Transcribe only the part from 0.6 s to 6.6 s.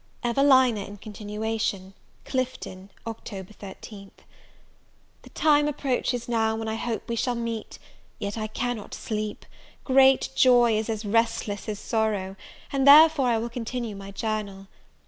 IN CONTINUATION. Clifton, Oct. 13th. THE time approaches now